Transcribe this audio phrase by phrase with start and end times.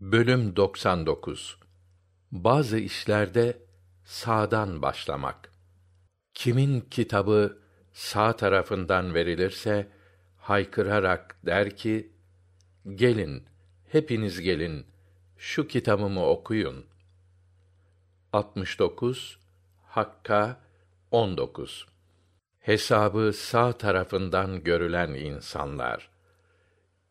[0.00, 1.58] Bölüm 99
[2.32, 3.58] Bazı işlerde
[4.04, 5.52] sağdan başlamak.
[6.34, 7.58] Kimin kitabı
[7.92, 9.88] sağ tarafından verilirse
[10.38, 12.12] haykırarak der ki:
[12.94, 13.44] Gelin,
[13.88, 14.86] hepiniz gelin,
[15.36, 16.86] şu kitabımı okuyun.
[18.32, 19.38] 69
[19.86, 20.60] Hakka
[21.10, 21.86] 19
[22.58, 26.10] Hesabı sağ tarafından görülen insanlar.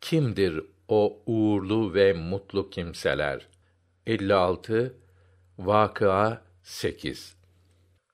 [0.02, 3.48] Kimdir o uğurlu ve mutlu kimseler.
[4.08, 4.94] 56
[5.58, 7.36] Vakıa 8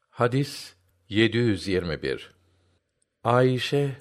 [0.09, 0.73] Hadis
[1.09, 2.31] 721
[3.23, 3.97] Ayşe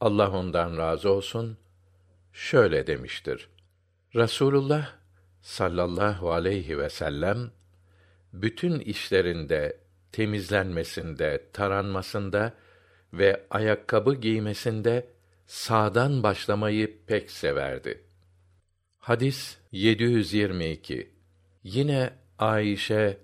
[0.00, 1.58] Allah ondan razı olsun
[2.32, 3.48] şöyle demiştir.
[4.14, 4.92] Rasulullah
[5.42, 7.50] sallallahu aleyhi ve sellem
[8.32, 9.80] bütün işlerinde
[10.12, 12.54] temizlenmesinde, taranmasında
[13.12, 15.06] ve ayakkabı giymesinde
[15.48, 18.04] sağdan başlamayı pek severdi.
[18.98, 21.12] Hadis 722.
[21.62, 23.18] Yine Ayşe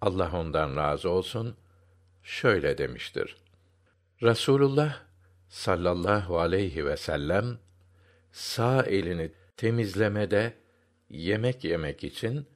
[0.00, 1.56] Allah ondan razı olsun
[2.22, 3.36] şöyle demiştir.
[4.22, 5.00] Rasulullah
[5.48, 7.58] sallallahu aleyhi ve sellem
[8.32, 10.54] sağ elini temizlemede
[11.10, 12.46] yemek yemek için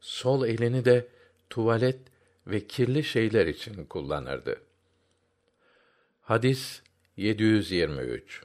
[0.00, 1.08] sol elini de
[1.50, 1.98] tuvalet
[2.46, 4.60] ve kirli şeyler için kullanırdı.
[6.20, 6.82] Hadis
[7.16, 8.42] 723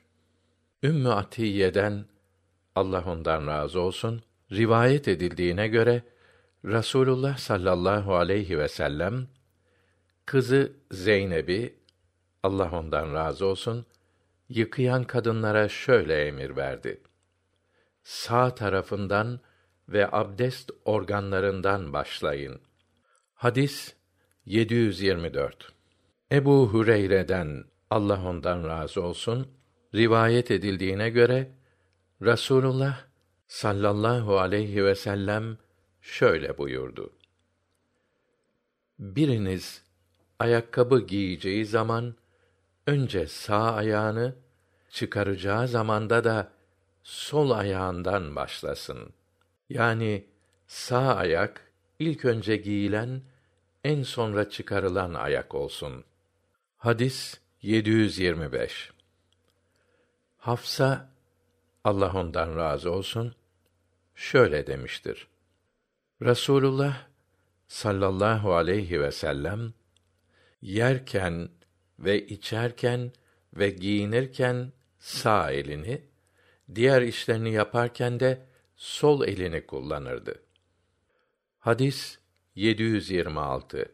[0.84, 2.06] Ümmü Atiye'den
[2.76, 6.04] Allah ondan razı olsun rivayet edildiğine göre
[6.66, 9.28] Rasulullah sallallahu aleyhi ve sellem
[10.26, 11.76] kızı Zeynep'i
[12.44, 13.86] Allah ondan razı olsun
[14.50, 17.02] yıkayan kadınlara şöyle emir verdi.
[18.04, 19.40] Sağ tarafından
[19.90, 22.62] ve abdest organlarından başlayın.
[23.34, 23.94] Hadis
[24.46, 25.74] 724.
[26.32, 29.48] Ebu Hureyre'den Allah ondan razı olsun
[29.96, 31.52] rivayet edildiğine göre
[32.22, 33.06] Rasulullah
[33.48, 35.58] sallallahu aleyhi ve sellem
[36.02, 37.14] şöyle buyurdu.
[39.00, 39.84] Biriniz
[40.40, 42.16] ayakkabı giyeceği zaman
[42.88, 44.36] önce sağ ayağını
[44.90, 46.52] çıkaracağı zamanda da
[47.04, 49.14] sol ayağından başlasın.
[49.70, 50.26] Yani
[50.68, 53.22] sağ ayak ilk önce giyilen,
[53.84, 56.04] en sonra çıkarılan ayak olsun.
[56.78, 58.92] Hadis 725
[60.38, 61.10] Hafsa
[61.84, 63.36] Allah ondan razı olsun
[64.16, 65.28] şöyle demiştir.
[66.22, 67.08] Rasulullah
[67.68, 69.74] sallallahu aleyhi ve sellem
[70.62, 71.50] yerken
[72.00, 73.12] ve içerken
[73.54, 76.02] ve giyinirken sağ elini,
[76.76, 78.46] diğer işlerini yaparken de
[78.76, 80.44] sol elini kullanırdı.
[81.60, 82.20] Hadis
[82.56, 83.92] 726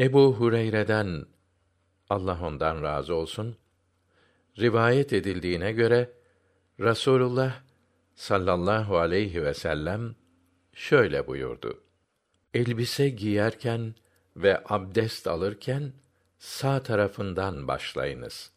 [0.00, 1.33] Ebu Hureyre'den
[2.10, 3.56] Allah ondan razı olsun
[4.58, 6.12] rivayet edildiğine göre
[6.80, 7.62] Rasulullah
[8.14, 10.14] sallallahu aleyhi ve sellem
[10.72, 11.84] şöyle buyurdu.
[12.54, 13.94] Elbise giyerken
[14.36, 15.92] ve abdest alırken
[16.38, 18.50] sağ tarafından başlayınız.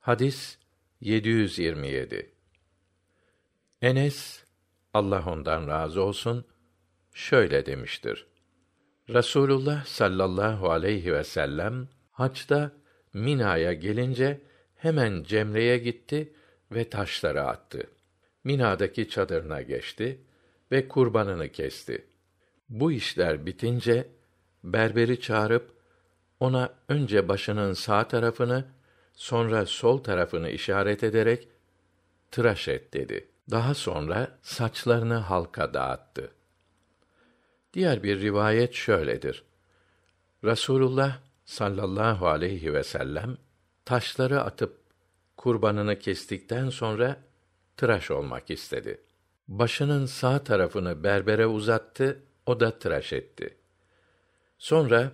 [0.00, 0.58] Hadis
[1.00, 2.32] 727
[3.82, 4.44] Enes
[4.94, 6.44] Allah ondan razı olsun
[7.12, 8.31] şöyle demiştir.
[9.12, 12.72] Rasulullah sallallahu aleyhi ve sellem haçta
[13.12, 14.40] Mina'ya gelince
[14.76, 16.32] hemen Cemre'ye gitti
[16.72, 17.82] ve taşları attı.
[18.44, 20.20] Mina'daki çadırına geçti
[20.72, 22.06] ve kurbanını kesti.
[22.68, 24.08] Bu işler bitince
[24.64, 25.70] berberi çağırıp
[26.40, 28.64] ona önce başının sağ tarafını
[29.14, 31.48] sonra sol tarafını işaret ederek
[32.30, 33.28] tıraş et dedi.
[33.50, 36.30] Daha sonra saçlarını halka dağıttı.
[37.72, 39.44] Diğer bir rivayet şöyledir.
[40.44, 43.36] Rasulullah sallallahu aleyhi ve sellem
[43.84, 44.78] taşları atıp
[45.36, 47.16] kurbanını kestikten sonra
[47.76, 49.00] tıraş olmak istedi.
[49.48, 53.56] Başının sağ tarafını berbere uzattı, o da tıraş etti.
[54.58, 55.12] Sonra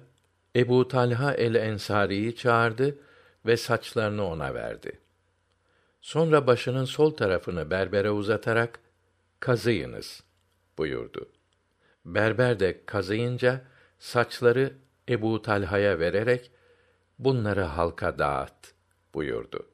[0.56, 2.98] Ebu Talha el-Ensari'yi çağırdı
[3.46, 5.00] ve saçlarını ona verdi.
[6.00, 8.80] Sonra başının sol tarafını berbere uzatarak
[9.40, 10.22] kazıyınız
[10.78, 11.37] buyurdu.
[12.14, 13.60] Berber de kazıyınca
[13.98, 14.72] saçları
[15.08, 16.50] Ebu Talha'ya vererek
[17.18, 18.74] bunları halka dağıt
[19.14, 19.70] buyurdu.